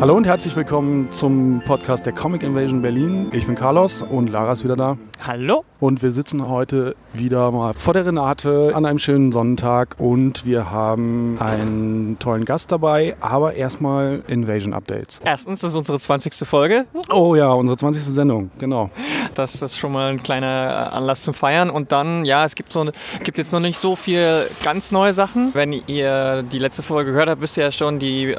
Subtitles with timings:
[0.00, 3.30] Hallo und herzlich willkommen zum Podcast der Comic Invasion Berlin.
[3.32, 4.96] Ich bin Carlos und Lara ist wieder da.
[5.22, 5.64] Hallo.
[5.80, 10.70] Und wir sitzen heute wieder mal vor der Renate an einem schönen Sonnentag und wir
[10.70, 15.20] haben einen tollen Gast dabei, aber erstmal Invasion Updates.
[15.22, 16.34] Erstens, das ist unsere 20.
[16.48, 16.86] Folge.
[17.12, 18.02] Oh ja, unsere 20.
[18.02, 18.90] Sendung, genau.
[19.34, 21.70] Das ist schon mal ein kleiner Anlass zum Feiern.
[21.70, 22.90] Und dann, ja, es gibt, so,
[23.22, 25.54] gibt jetzt noch nicht so viel ganz neue Sachen.
[25.54, 28.38] Wenn ihr die letzte Folge gehört habt, wisst ihr ja schon, die äh,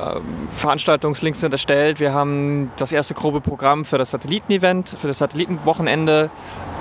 [0.52, 2.00] Veranstaltungslinks sind erstellt.
[2.00, 6.30] Wir haben das erste grobe Programm für das Satellitenevent, für das Satellitenwochenende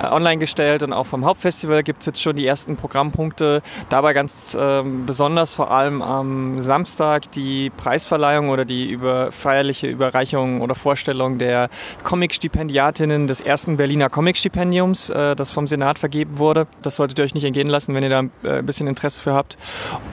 [0.09, 3.61] online gestellt und auch vom Hauptfestival gibt es jetzt schon die ersten Programmpunkte.
[3.89, 10.61] Dabei ganz äh, besonders vor allem am Samstag die Preisverleihung oder die über, feierliche Überreichung
[10.61, 11.69] oder Vorstellung der
[12.03, 16.67] Comic-Stipendiatinnen des ersten Berliner Comic-Stipendiums, äh, das vom Senat vergeben wurde.
[16.81, 19.33] Das solltet ihr euch nicht entgehen lassen, wenn ihr da äh, ein bisschen Interesse für
[19.33, 19.57] habt.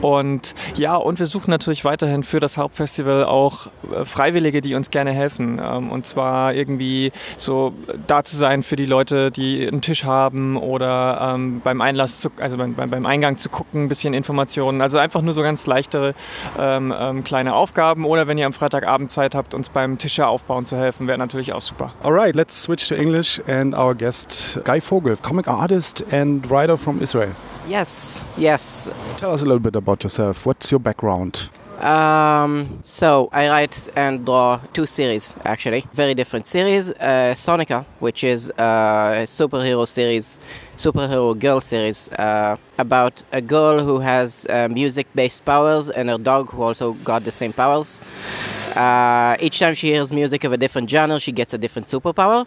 [0.03, 4.91] Und ja, und wir suchen natürlich weiterhin für das Hauptfestival auch äh, Freiwillige, die uns
[4.91, 5.61] gerne helfen.
[5.63, 7.73] Ähm, und zwar irgendwie so
[8.07, 12.31] da zu sein für die Leute, die einen Tisch haben oder ähm, beim Einlass, zu,
[12.41, 14.81] also beim, beim Eingang zu gucken, ein bisschen Informationen.
[14.81, 16.15] Also einfach nur so ganz leichtere
[16.59, 18.05] ähm, ähm, kleine Aufgaben.
[18.05, 21.53] Oder wenn ihr am Freitagabend Zeit habt, uns beim Tische aufbauen zu helfen, wäre natürlich
[21.53, 21.93] auch super.
[22.03, 27.01] Alright, let's switch to English and our guest Guy Vogel, comic artist and writer from
[27.01, 27.35] Israel.
[27.69, 28.91] Yes, yes.
[29.19, 30.47] Tell us a little bit about yourself.
[30.47, 31.51] What's your background?
[31.79, 36.91] Um, so I write and draw two series actually, very different series.
[36.91, 40.41] Uh, Sonica, which is a superhero series,
[40.77, 46.51] superhero girl series uh, about a girl who has uh, music-based powers and her dog
[46.51, 48.01] who also got the same powers.
[48.75, 52.45] Uh, each time she hears music of a different genre, she gets a different superpower,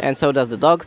[0.00, 0.84] and so does the dog.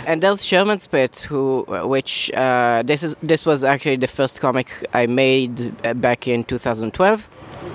[0.00, 4.40] Uh, and there's Sherman's Pit, who, which uh, this is this was actually the first
[4.40, 7.28] comic I made uh, back in 2012.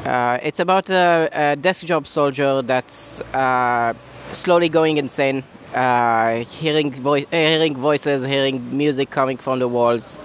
[0.06, 3.94] Uh, it's about a, a, desk job soldier that's uh,
[4.32, 5.44] slowly going insane,
[5.74, 10.18] uh, hearing vo- hearing voices, hearing music coming from the walls.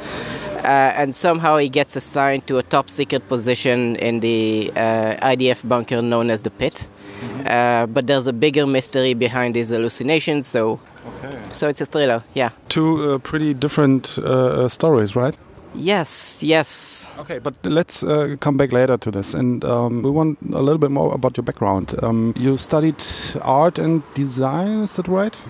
[0.59, 6.03] Uh, and somehow he gets assigned to a top secret position in the IDF bunker
[6.03, 6.89] known as the Pit.
[7.21, 7.93] Mm-hmm.
[7.93, 11.39] but there's a bigger mystery behind his hallucinations, so Okay.
[11.53, 12.51] So it's a thriller, yeah.
[12.69, 15.37] Two uh, pretty different uh, stories, right?
[15.75, 17.11] Yes, yes.
[17.19, 19.35] Okay, but let's uh, come back later to this.
[19.35, 21.95] And um, we want a little bit more about your background.
[22.03, 23.03] Um, you studied
[23.43, 25.41] art and design, is that right?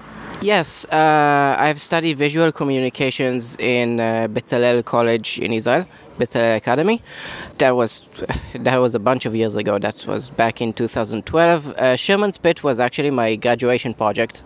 [0.42, 5.86] Yes, uh, I've studied visual communications in uh, Bezalel College in Israel,
[6.18, 7.02] Bezalel Academy.
[7.58, 8.04] That was
[8.54, 9.78] that was a bunch of years ago.
[9.78, 11.66] That was back in 2012.
[11.66, 14.42] Uh, Sherman's Pit was actually my graduation project.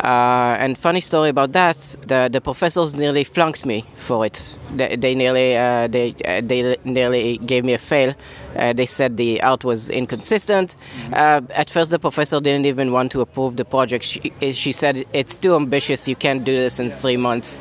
[0.00, 1.76] Uh, and funny story about that,
[2.06, 4.56] the, the professors nearly flunked me for it.
[4.74, 8.14] They, they nearly uh, they uh, they nearly gave me a fail.
[8.54, 10.76] Uh, they said the art was inconsistent.
[11.12, 14.04] Uh, at first, the professor didn't even want to approve the project.
[14.04, 16.06] She, she said it's too ambitious.
[16.06, 17.60] You can't do this in three months.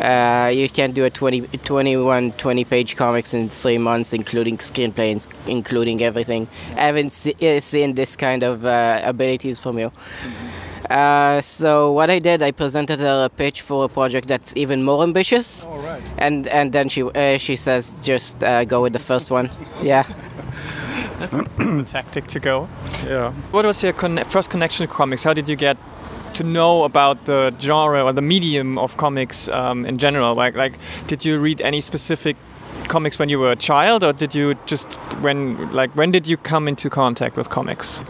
[0.00, 5.26] Uh, you can't do a 20, 21, 20 page comics in three months, including screenplays,
[5.46, 6.48] including everything.
[6.72, 9.90] I haven't see, seen this kind of abilities from you.
[9.90, 10.67] Mm-hmm.
[10.90, 14.82] Uh, so what I did, I presented her a pitch for a project that's even
[14.82, 15.66] more ambitious.
[15.68, 16.02] Oh, right.
[16.18, 19.50] And and then she uh, she says just uh, go with the first one.
[19.82, 20.04] Yeah.
[21.18, 22.68] that's a tactic to go.
[23.06, 23.32] Yeah.
[23.50, 25.24] What was your con first connection to comics?
[25.24, 25.76] How did you get
[26.34, 30.34] to know about the genre or the medium of comics um, in general?
[30.34, 32.36] Like like did you read any specific
[32.88, 34.86] comics when you were a child, or did you just
[35.20, 38.02] when like when did you come into contact with comics?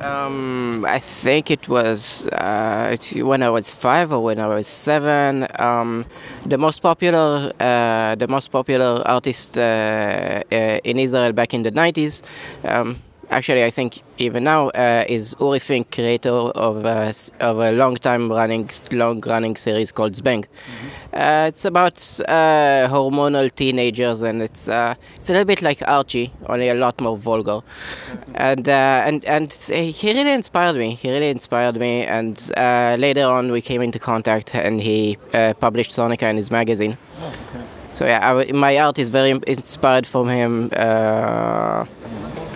[0.00, 5.46] Um, I think it was uh, when I was five or when I was seven.
[5.58, 6.04] Um,
[6.46, 11.72] the most popular, uh, the most popular artist uh, uh in Israel back in the
[11.72, 12.22] nineties.
[12.64, 17.72] Um, actually, I think even now uh, is Uri Fink, creator of a, of a
[17.72, 20.44] long time running, long running series called Zbeng.
[20.44, 20.88] Mm-hmm.
[21.14, 21.98] Uh, it's about
[22.28, 27.00] uh, hormonal teenagers, and it's uh, it's a little bit like Archie, only a lot
[27.00, 27.60] more vulgar.
[28.34, 30.94] and uh, and and he really inspired me.
[30.94, 35.16] He really inspired me, and uh, later on we came into contact, and he
[35.60, 36.96] published Sonica in his magazine.
[37.20, 37.64] Oh, okay.
[37.94, 40.70] So yeah, I, my art is very inspired from him.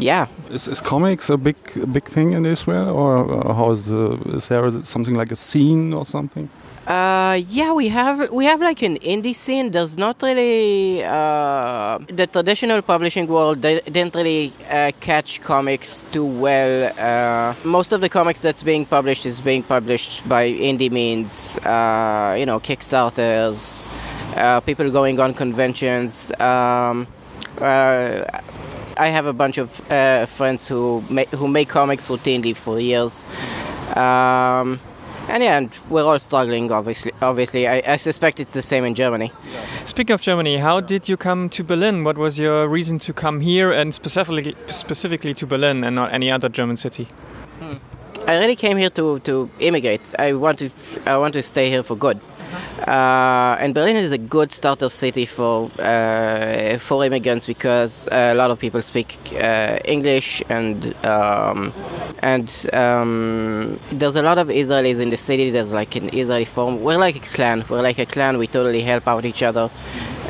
[0.02, 0.26] Yeah.
[0.50, 1.56] Is, is comics a big
[1.92, 5.36] big thing in Israel, or uh, how is uh, is there is something like a
[5.36, 6.48] scene or something?
[6.86, 9.70] Uh, yeah, we have we have like an indie scene.
[9.70, 13.60] There's not really uh, the traditional publishing world.
[13.60, 16.92] Didn't really uh, catch comics too well.
[16.98, 21.56] Uh, most of the comics that's being published is being published by indie means.
[21.58, 23.88] Uh, you know, Kickstarters,
[24.36, 26.32] uh, people going on conventions.
[26.40, 27.06] Um,
[28.96, 29.70] I have a bunch of
[30.30, 33.24] friends who make, who make comics routinely for years.
[33.96, 34.80] Um,
[35.28, 36.72] and yeah, and we're all struggling.
[36.72, 39.32] Obviously, obviously, I, I, suspect it's the same in Germany.
[39.84, 42.04] Speaking of Germany, how did you come to Berlin?
[42.04, 46.30] What was your reason to come here, and specifically specifically to Berlin and not any
[46.30, 47.04] other German city?
[47.60, 47.74] Hmm.
[48.26, 50.02] I really came here to, to immigrate.
[50.18, 50.70] I want to
[51.06, 52.20] I want to stay here for good.
[52.86, 58.50] Uh, and Berlin is a good starter city for uh, for immigrants because a lot
[58.50, 61.72] of people speak uh, English and um,
[62.20, 65.50] and um, there's a lot of Israelis in the city.
[65.50, 66.82] There's like an Israeli form.
[66.82, 67.64] We're like a clan.
[67.68, 68.38] We're like a clan.
[68.38, 69.70] We totally help out each other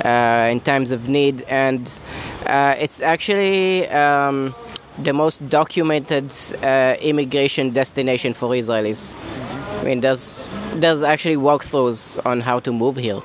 [0.04, 2.00] uh, in times of need, and
[2.46, 3.88] uh, it's actually.
[3.88, 4.54] Um,
[4.98, 6.30] the most documented
[6.62, 9.14] uh, immigration destination for Israelis.
[9.82, 13.20] I mean, there's there's actually walkthroughs on how to move here.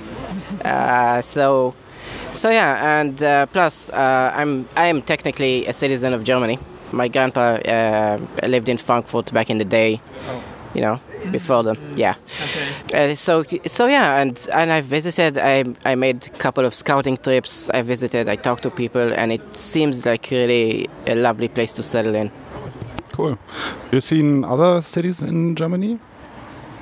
[0.64, 1.74] uh, so,
[2.32, 6.58] so yeah, and uh, plus uh, I'm I am technically a citizen of Germany.
[6.90, 8.18] My grandpa uh,
[8.48, 10.00] lived in Frankfurt back in the day.
[10.28, 10.42] Oh.
[10.74, 11.00] You know,
[11.30, 12.14] before them, yeah.
[12.86, 13.12] Okay.
[13.12, 15.36] Uh, so, so yeah, and and I visited.
[15.36, 17.68] I I made a couple of scouting trips.
[17.70, 18.26] I visited.
[18.28, 22.30] I talked to people, and it seems like really a lovely place to settle in.
[23.12, 23.38] Cool.
[23.90, 25.98] You've seen other cities in Germany?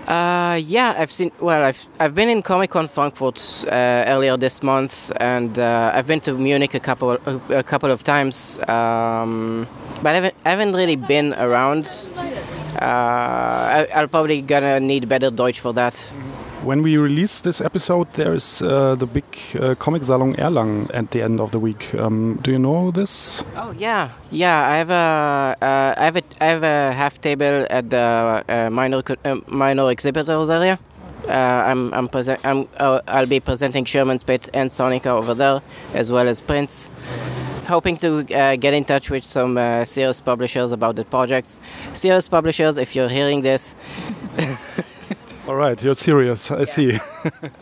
[0.06, 1.30] Uh, yeah, I've seen.
[1.40, 6.06] Well, I've I've been in Comic Con Frankfurt uh, earlier this month, and uh, I've
[6.06, 7.18] been to Munich a couple
[7.50, 9.68] a couple of times, um,
[10.02, 12.08] but I haven't, I haven't really been around.
[12.16, 15.94] Uh, I, I'll probably gonna need better Deutsch for that.
[16.62, 19.24] When we release this episode, there is uh, the big
[19.58, 21.94] uh, comic salon Erlangen at the end of the week.
[21.94, 23.42] Um, do you know this?
[23.56, 24.68] Oh yeah, yeah.
[24.68, 28.68] I have a uh, I have a I have a half table at the uh,
[28.70, 30.78] minor uh, minor exhibitors area.
[31.26, 32.40] Uh, I'm I'm present.
[32.44, 35.62] I'm I'll be presenting Sherman's Pit and Sonica over there,
[35.94, 36.90] as well as Prince
[37.70, 41.60] hoping to uh, get in touch with some uh, serious publishers about the projects.
[41.94, 43.74] Serious publishers, if you're hearing this,
[45.50, 46.52] All right, you're serious.
[46.52, 46.64] I yeah.
[46.64, 46.99] see.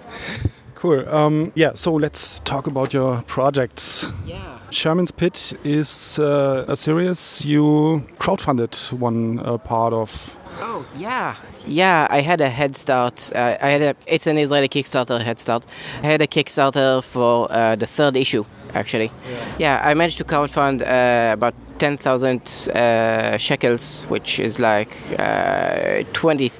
[0.74, 1.08] cool.
[1.08, 4.12] Um, yeah, so let's talk about your projects.
[4.26, 4.58] Yeah.
[4.68, 10.36] Sherman's Pit is uh, a series you crowdfunded one uh, part of.
[10.60, 11.36] Oh yeah,
[11.66, 12.06] yeah.
[12.10, 13.32] I had a head start.
[13.34, 13.96] Uh, I had a.
[14.06, 15.64] It's an Israeli Kickstarter head start.
[16.02, 18.44] I had a Kickstarter for uh, the third issue
[18.78, 19.10] actually.
[19.30, 26.02] Yeah, yeah I managed to crowdfund uh, about 10,000 uh, shekels, which is like uh,
[26.12, 26.52] 20,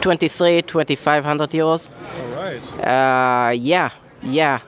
[0.00, 1.90] 23, 2,500 euros.
[1.90, 2.62] All right.
[2.80, 3.90] Uh, yeah,
[4.22, 4.60] yeah.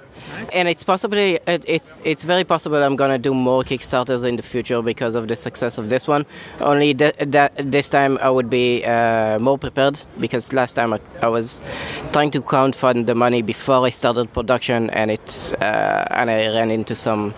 [0.52, 4.42] And it's possibly it, it's it's very possible I'm gonna do more Kickstarters in the
[4.42, 6.26] future because of the success of this one.
[6.60, 11.28] Only that this time I would be uh, more prepared because last time I, I,
[11.28, 11.62] was
[12.12, 16.70] trying to crowdfund the money before I started production and it uh, and I ran
[16.70, 17.34] into some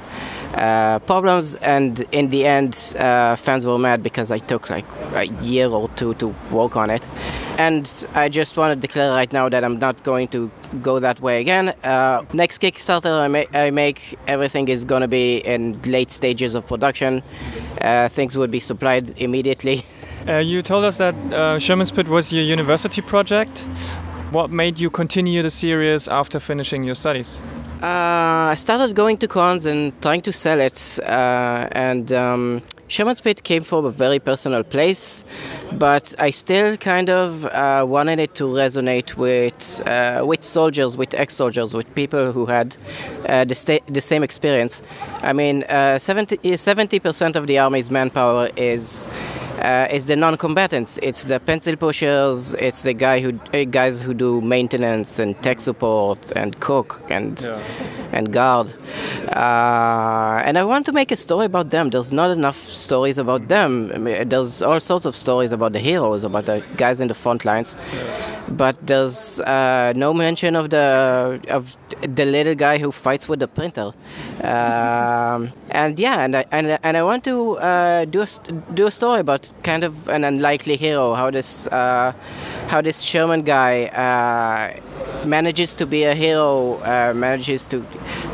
[0.58, 4.84] uh, problems and in the end uh, fans were mad because I took like
[5.14, 7.06] a year or two to work on it.
[7.58, 10.50] And I just want to declare right now that I'm not going to
[10.82, 11.69] go that way again.
[11.84, 16.56] Uh, next Kickstarter I, ma- I, make everything is going to be in late stages
[16.56, 17.22] of production.
[17.81, 19.84] Uh, things would be supplied immediately.
[20.27, 21.15] Uh, you told us that
[21.62, 23.60] Sherman's Pit was your university project.
[24.31, 27.41] What made you continue the series after finishing your studies?
[27.82, 33.20] Uh, I started going to cons and trying to sell it, uh, and um, Sherman's
[33.20, 35.25] Pit came from a very personal place,
[35.75, 41.15] but I still kind of uh, wanted it to resonate with uh, with soldiers, with
[41.15, 42.77] ex-soldiers, with people who had
[43.29, 44.82] uh, the, sta- the same experience.
[45.23, 49.06] I mean, uh, 70 percent of the army's manpower is
[49.69, 50.98] uh, the non-combatants.
[51.03, 52.55] It's the pencil pushers.
[52.55, 57.41] It's the guy who uh, guys who do maintenance and tech support and cook and
[57.41, 57.60] yeah.
[58.12, 58.74] And guard.
[59.29, 61.91] Uh, and I want to make a story about them.
[61.91, 63.91] There's not enough stories about them.
[63.94, 67.15] I mean, there's all sorts of stories about the heroes, about the guys in the
[67.15, 67.77] front lines,
[68.48, 73.48] but there's uh, no mention of the of the little guy who fights with the
[73.48, 73.93] printer.
[74.43, 78.27] Um, and yeah, and I, and, and I want to uh, do a,
[78.74, 81.15] do a story about kind of an unlikely hero.
[81.15, 82.12] How this uh,
[82.69, 84.81] how this Sherman guy uh,
[85.25, 87.84] manages to be a hero, uh, manages to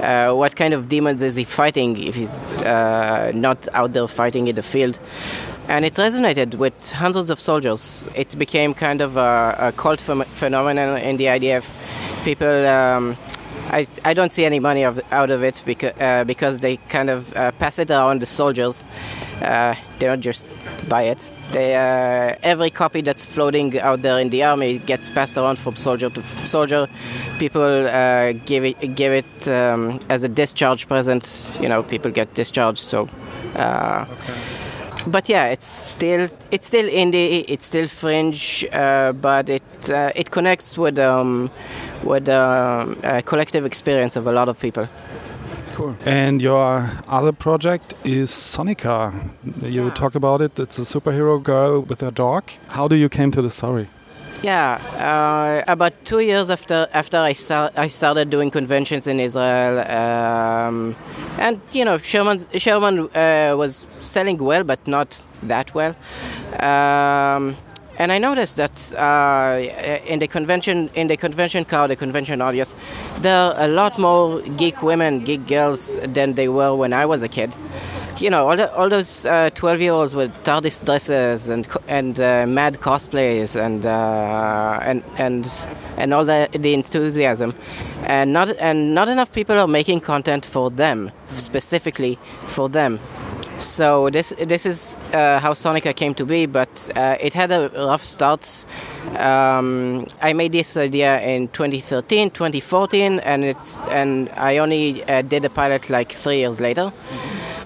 [0.02, 4.48] uh, what kind of demons is he fighting if he's uh, not out there fighting
[4.48, 4.98] in the field.
[5.68, 8.06] and it resonated with hundreds of soldiers.
[8.14, 11.64] It became kind of a, a cult ph- phenomenon in the IDF.
[12.22, 13.16] People, um,
[13.74, 17.10] I, I don't see any money of, out of it because, uh, because they kind
[17.10, 18.84] of uh, pass it around the soldiers.
[19.42, 20.46] Uh, they don't just
[20.88, 21.32] buy it.
[21.50, 25.74] They, uh, every copy that's floating out there in the army gets passed around from
[25.74, 26.88] soldier to soldier.
[27.40, 31.50] People uh, give it give it um, as a discharge present.
[31.60, 32.78] You know, people get discharged.
[32.78, 33.08] So,
[33.56, 34.06] uh,
[35.06, 37.44] but yeah, it's still it's still indie.
[37.48, 41.50] It's still fringe, uh, but it uh, it connects with um,
[42.02, 44.88] with um, a collective experience of a lot of people.
[45.74, 45.96] Cool.
[46.04, 49.12] And your other project is Sonica.
[49.60, 50.58] You talk about it.
[50.58, 52.44] It's a superhero girl with a dog.
[52.68, 53.88] How do you came to the story?
[54.44, 54.76] Yeah,
[55.64, 60.94] uh, about two years after after I, start, I started doing conventions in Israel, um,
[61.38, 65.96] and you know Sherman Sherman uh, was selling well, but not that well.
[66.60, 67.56] Um,
[67.96, 69.60] and I noticed that uh,
[70.04, 72.74] in the convention, in the convention crowd, the convention audience,
[73.22, 77.22] there are a lot more geek women, geek girls than they were when I was
[77.22, 77.56] a kid.
[78.24, 82.80] You know, all, the, all those uh, twelve-year-olds with TARDIS dresses and and uh, mad
[82.80, 85.44] cosplays and uh, and and
[85.98, 87.52] and all the the enthusiasm,
[88.04, 92.98] and not and not enough people are making content for them specifically for them.
[93.58, 97.68] So this this is uh, how Sonica came to be, but uh, it had a
[97.76, 98.64] rough start.
[99.18, 105.44] Um, I made this idea in 2013, 2014, and it's and I only uh, did
[105.44, 106.90] a pilot like three years later,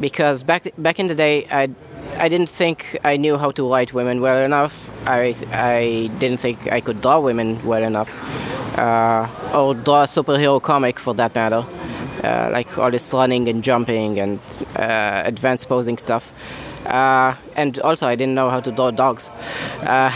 [0.00, 1.68] because back back in the day I.
[2.16, 4.90] I didn't think I knew how to write women well enough.
[5.06, 8.10] I I didn't think I could draw women well enough,
[8.78, 11.66] uh, or draw a superhero comic for that matter
[12.22, 14.40] uh, like all this running and jumping and
[14.76, 16.32] uh, advanced posing stuff.
[16.86, 19.30] Uh, and also, I didn't know how to draw dogs,
[19.82, 20.10] uh,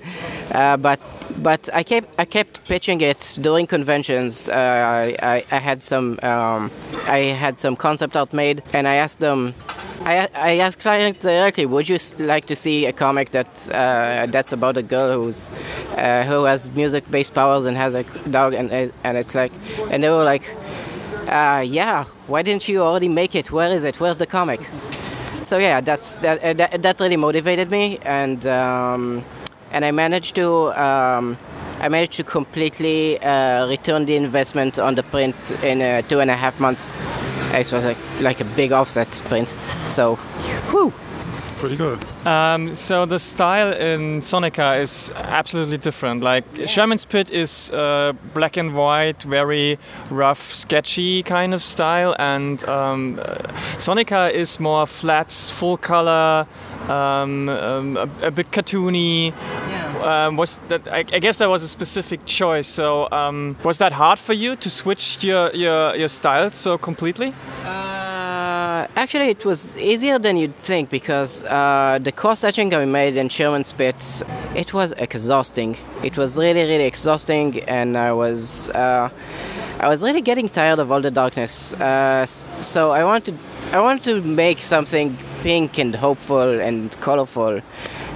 [0.52, 1.00] uh, but
[1.36, 4.48] but I kept I kept pitching it during conventions.
[4.48, 6.70] Uh, I, I had some um,
[7.06, 9.54] I had some concept art made, and I asked them.
[10.00, 13.52] I, I asked clients directly, would you like to see a comic that
[14.32, 15.48] that's about a girl who's
[16.28, 18.70] who has music-based powers and has a dog, and
[19.04, 19.52] and it's like,
[19.90, 20.44] and they were like,
[21.28, 23.50] uh, yeah, why didn't you already make it?
[23.52, 24.00] Where is it?
[24.00, 24.60] Where's the comic?
[25.44, 26.42] So yeah, that's that.
[26.42, 29.24] Uh, that, that, really motivated me, and um,
[29.72, 31.38] and I managed to um,
[31.80, 36.30] I managed to completely uh, return the investment on the print in uh, two and
[36.30, 36.92] a half months.
[37.52, 39.54] It was like like a big offset print.
[39.86, 40.18] So,
[40.72, 40.92] whoo
[41.58, 42.04] pretty good.
[42.26, 46.22] Um, so the style in Sonica is absolutely different.
[46.22, 46.66] Like yeah.
[46.66, 49.78] Sherman's Pit is uh, black and white, very
[50.10, 53.16] rough, sketchy kind of style, and um,
[53.76, 56.46] Sonica is more flats, full color,
[56.88, 59.32] um, um, a, a, bit cartoony.
[59.32, 60.26] Yeah.
[60.26, 60.86] Um, was that?
[60.88, 62.68] I, I, guess that was a specific choice.
[62.68, 67.34] So um, was that hard for you to switch your your, your style so completely?
[67.64, 67.87] Uh, uh,
[68.98, 73.28] actually, it was easier than you'd think because uh, the cross hatching I made in
[73.28, 74.22] Sherman's Pit,
[74.56, 75.76] it was exhausting.
[76.02, 79.08] It was really, really exhausting, and I was, uh,
[79.78, 81.72] I was really getting tired of all the darkness.
[81.74, 83.38] Uh, so I wanted,
[83.72, 87.60] I wanted to make something pink and hopeful and colorful.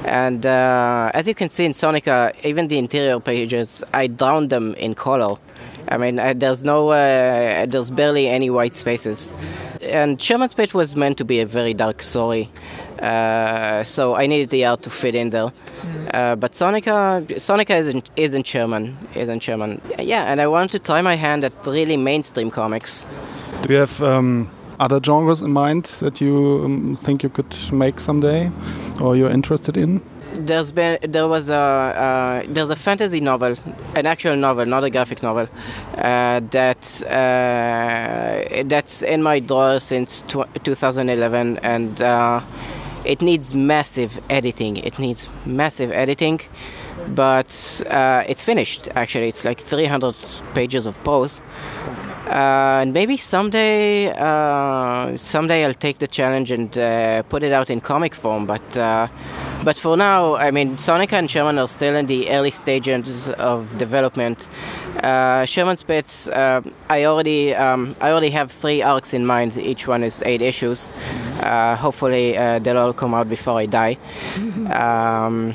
[0.04, 4.74] And uh, as you can see in Sonica, even the interior pages, I drowned them
[4.74, 5.36] in color.
[5.88, 9.28] I mean, there's no, uh, there's barely any white spaces.
[9.82, 12.48] And Sherman's Pit was meant to be a very dark story,
[13.00, 15.52] uh, so I needed the art to fit in there.
[15.82, 16.14] Mm.
[16.14, 19.80] Uh, but Sonica, Sonica isn't isn't Sherman, isn't Sherman.
[19.98, 23.06] Yeah, and I wanted to try my hand at really mainstream comics.
[23.62, 24.48] Do you have um,
[24.78, 28.50] other genres in mind that you um, think you could make someday,
[29.00, 30.00] or you're interested in?
[30.34, 33.56] There's been there was a uh, there's a fantasy novel,
[33.94, 35.48] an actual novel, not a graphic novel,
[35.98, 42.40] uh, that uh, that's in my drawer since 2011, and uh,
[43.04, 44.76] it needs massive editing.
[44.78, 46.40] It needs massive editing,
[47.08, 48.88] but uh, it's finished.
[48.94, 50.14] Actually, it's like 300
[50.54, 51.40] pages of prose.
[52.26, 57.68] Uh, and maybe someday, uh, someday I'll take the challenge and uh, put it out
[57.68, 58.46] in comic form.
[58.46, 59.08] But uh,
[59.64, 63.76] but for now, I mean, Sonica and Sherman are still in the early stages of
[63.78, 64.48] development.
[65.02, 69.56] Uh, Sherman's Pits, uh, I already um, I already have three arcs in mind.
[69.56, 70.88] Each one is eight issues.
[71.42, 73.98] hopefully, they'll all come out before I die.
[74.72, 75.54] Um,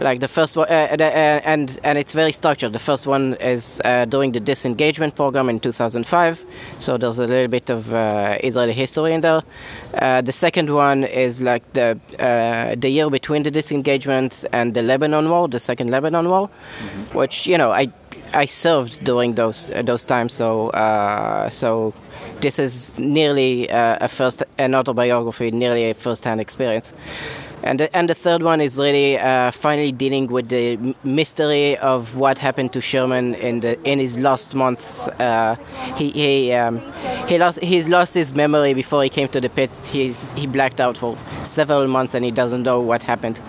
[0.00, 1.02] like the first one, uh, uh,
[1.44, 2.72] and and it's very structured.
[2.72, 6.44] The first one is uh, during the disengagement program in 2005,
[6.78, 9.42] so there's a little bit of uh, Israeli history in there.
[9.94, 14.82] Uh, the second one is like the uh, the year between the disengagement and the
[14.82, 17.18] Lebanon War, the second Lebanon War, mm-hmm.
[17.18, 17.90] which you know I
[18.32, 20.70] I served during those those times, so
[21.52, 21.94] so
[22.40, 26.92] this is nearly a first an autobiography, nearly a first-hand experience.
[27.64, 32.14] And the, and the third one is really uh, finally dealing with the mystery of
[32.14, 35.08] what happened to Sherman in the in his last months.
[35.08, 35.56] Uh,
[35.96, 36.82] he he um,
[37.26, 39.70] he lost he's lost his memory before he came to the pit.
[39.86, 43.40] He's he blacked out for several months and he doesn't know what happened.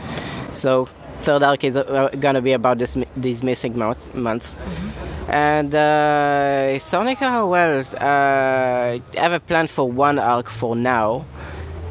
[0.53, 4.07] So third arc is uh, gonna be about this these missing months.
[4.07, 5.29] Mm-hmm.
[5.29, 11.25] And uh, Sonica, well, uh, I have a plan for one arc for now,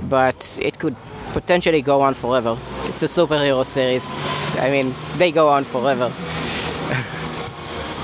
[0.09, 0.97] but it could
[1.35, 2.57] potentially go on forever.
[2.85, 4.11] It's a superhero series.
[4.57, 6.11] I mean, they go on forever.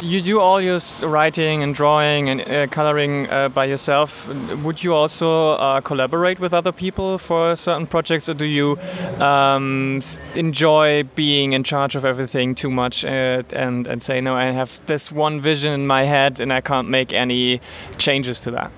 [0.02, 4.28] you do all your writing and drawing and uh, coloring uh, by yourself.
[4.64, 8.78] Would you also uh, collaborate with other people for certain projects, or do you
[9.20, 10.02] um,
[10.34, 14.34] enjoy being in charge of everything too much uh, and and say no?
[14.34, 17.60] I have this one vision in my head, and I can't make any
[17.96, 18.72] changes to that.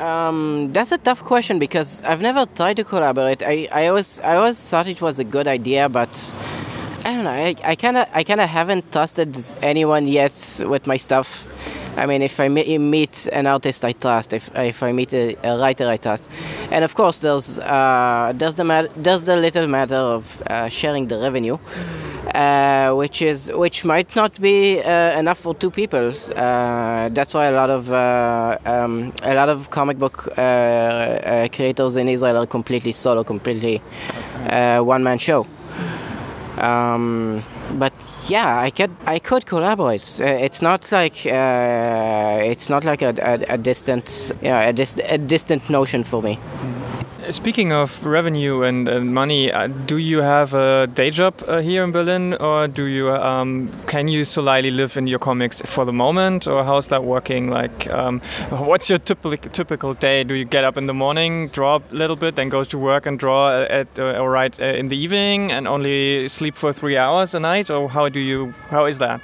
[0.00, 3.42] Um, that's a tough question because I've never tried to collaborate.
[3.42, 6.34] I, I always I always thought it was a good idea, but
[7.04, 7.30] I don't know.
[7.30, 11.46] I, I kind of I kind of haven't trusted anyone yet with my stuff.
[11.96, 15.58] I mean, if I meet an artist I trust, if, if I meet a, a
[15.58, 16.28] writer I trust,
[16.70, 21.18] and of course there's uh, there's the there's the little matter of uh, sharing the
[21.18, 21.58] revenue,
[22.34, 26.12] uh, which is which might not be uh, enough for two people.
[26.36, 30.28] Uh, that's why a lot of uh, um, a lot of comic book
[31.52, 33.82] creators in Israel are completely solo, completely
[34.48, 35.46] one man show.
[36.58, 37.42] Um,
[37.78, 37.92] but
[38.28, 40.20] yeah, I could I could collaborate.
[40.20, 44.72] Uh, it's not like uh, it's not like a, a, a distant you know, a,
[44.72, 46.38] dis- a distant notion for me.
[47.30, 51.84] Speaking of revenue and, and money, uh, do you have a day job uh, here
[51.84, 55.92] in Berlin, or do you um, can you solely live in your comics for the
[55.92, 57.48] moment, or how's that working?
[57.48, 58.18] Like, um,
[58.50, 60.24] what's your typical typical day?
[60.24, 63.06] Do you get up in the morning, draw a little bit, then go to work
[63.06, 66.96] and draw at uh, or write uh, in the evening, and only sleep for three
[66.96, 69.20] hours a night, or how do you how is that?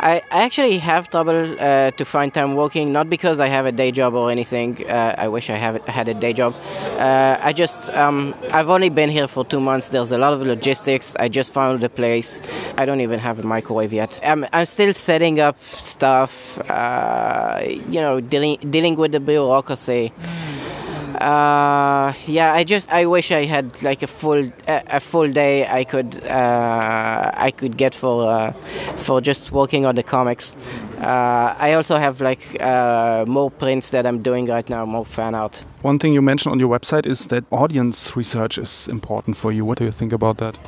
[0.00, 3.90] I actually have trouble uh, to find time working, not because I have a day
[3.90, 4.84] job or anything.
[4.88, 6.54] Uh, I wish I have had a day job.
[6.98, 9.88] Uh, I just um, I've only been here for two months.
[9.88, 11.16] There's a lot of logistics.
[11.16, 12.42] I just found the place.
[12.76, 14.20] I don't even have a microwave yet.
[14.22, 16.58] I'm, I'm still setting up stuff.
[16.70, 20.12] Uh, you know, dealing dealing with the bureaucracy.
[21.20, 25.66] Uh, yeah, I just I wish I had like a full a, a full day
[25.66, 28.52] I could uh, I could get for uh,
[28.96, 30.56] for just working on the comics.
[31.00, 35.34] Uh, I also have like uh, more prints that I'm doing right now, more fan
[35.34, 35.64] art.
[35.82, 39.64] One thing you mentioned on your website is that audience research is important for you.
[39.64, 40.58] What do you think about that?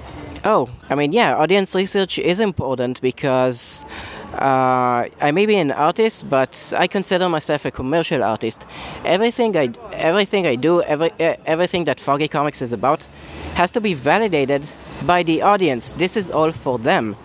[0.44, 3.84] Oh, I mean, yeah, audience research is important because
[4.38, 8.66] uh, I may be an artist, but I consider myself a commercial artist.
[9.04, 13.08] Everything I, everything I do, every, everything that Foggy Comics is about,
[13.54, 14.68] has to be validated
[15.06, 15.92] by the audience.
[15.92, 17.16] This is all for them.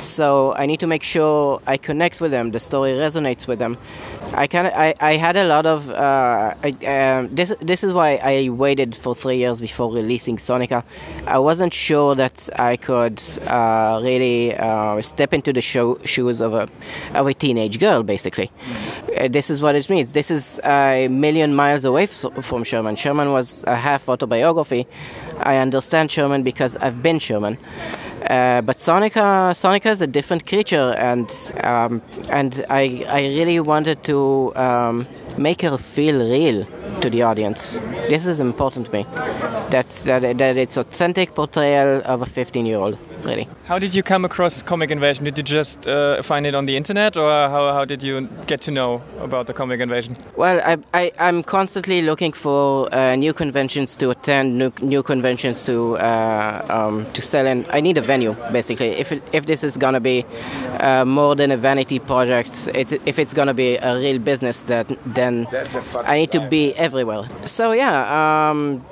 [0.00, 2.52] So I need to make sure I connect with them.
[2.52, 3.76] The story resonates with them.
[4.32, 7.92] I kind of I, I had a lot of uh, I, uh, this this is
[7.92, 10.84] why I waited for three years before releasing Sonica.
[11.26, 16.54] I wasn't sure that I could uh, really uh, step into the show, shoes of
[16.54, 16.68] a
[17.14, 18.02] of a teenage girl.
[18.02, 19.32] Basically, mm-hmm.
[19.32, 20.12] this is what it means.
[20.12, 22.96] This is a million miles away from Sherman.
[22.96, 24.86] Sherman was a half autobiography.
[25.40, 27.58] I understand Sherman because I've been Sherman.
[28.28, 31.30] Uh, but Sonica, Sonica is a different creature, and
[31.64, 35.06] um, and I I really wanted to um,
[35.38, 36.66] make her feel real
[37.00, 37.80] to the audience.
[38.08, 39.06] This is important to me.
[39.70, 43.48] That that that it's authentic portrayal of a 15 year old really.
[43.66, 45.24] How did you come across Comic Invasion?
[45.24, 48.60] Did you just uh, find it on the internet, or how, how did you get
[48.62, 50.16] to know about the Comic Invasion?
[50.36, 55.64] Well, I, I, am constantly looking for uh, new conventions to attend, new, new conventions
[55.64, 57.66] to uh, um, to sell in.
[57.70, 58.88] I need a venue, basically.
[58.88, 60.24] If, it, if this is going to be
[60.80, 64.62] uh, more than a vanity project, it's, if it's going to be a real business,
[64.64, 65.46] that, then
[66.04, 67.24] I need to be everywhere.
[67.44, 68.84] So, yeah, um,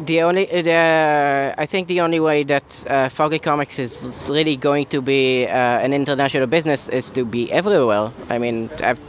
[0.00, 4.86] the only, the, I think the only way that uh, Foggy Comics is really going
[4.86, 5.50] to be uh,
[5.84, 8.10] an international business is to be everywhere.
[8.28, 9.00] I mean, I've,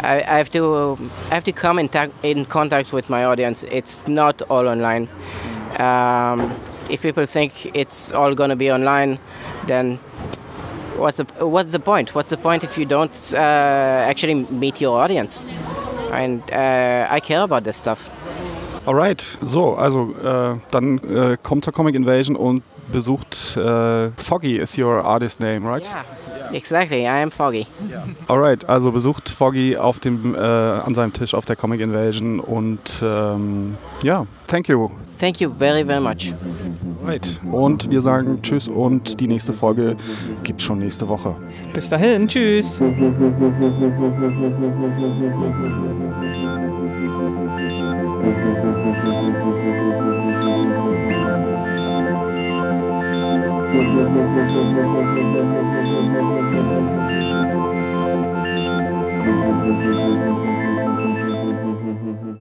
[0.00, 0.98] I, I have to
[1.30, 3.62] I have to come in, ta- in contact with my audience.
[3.64, 5.08] It's not all online.
[5.78, 6.52] Um,
[6.90, 9.18] if people think it's all going to be online,
[9.66, 9.98] then
[10.96, 12.14] what's the what's the point?
[12.14, 15.46] What's the point if you don't uh, actually meet your audience?
[16.12, 18.10] And uh, I care about this stuff.
[18.84, 24.78] Alright, so, also äh, dann äh, kommt zur Comic Invasion und besucht äh, Foggy is
[24.78, 25.86] your artist name, right?
[25.86, 27.02] Yeah, exactly.
[27.02, 27.66] I am Foggy.
[28.28, 33.02] Alright, also besucht Foggy auf dem, äh, an seinem Tisch auf der Comic Invasion und
[33.02, 34.90] ähm, ja, thank you.
[35.18, 36.34] Thank you very very much.
[37.04, 37.40] Right.
[37.50, 39.96] Und wir sagen Tschüss und die nächste Folge
[40.42, 41.34] gibt's schon nächste Woche.
[41.72, 42.80] Bis dahin, tschüss.
[53.72, 53.96] Thank
[60.46, 60.51] you.